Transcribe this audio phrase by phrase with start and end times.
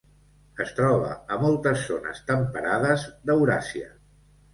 [0.63, 3.93] Es troba a moltes zones temperades d'Euràsia.